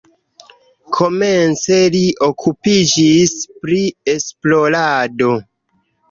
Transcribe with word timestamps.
Komence 0.95 1.75
li 1.95 1.99
okupiĝis 2.27 3.35
pri 3.65 3.77
esplorado. 4.15 5.29